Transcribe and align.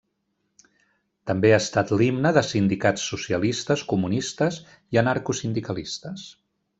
També 1.31 1.51
ha 1.53 1.59
estat 1.63 1.93
l'himne 1.99 2.31
de 2.39 2.43
sindicats 2.47 3.05
socialistes, 3.11 3.83
comunistes 3.95 4.61
i 4.97 5.01
anarcosindicalistes. 5.03 6.25